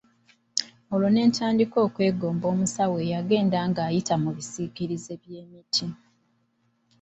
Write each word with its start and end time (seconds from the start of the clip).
Olwo 0.93 1.07
ne 1.11 1.21
ntandika 1.29 1.77
okwegomba 1.87 2.45
omusawo 2.53 2.95
eyagenda 3.05 3.59
ng'ayita 3.69 4.15
mu 4.23 4.29
bisiikirize 4.37 5.13
by'emiti. 5.21 5.85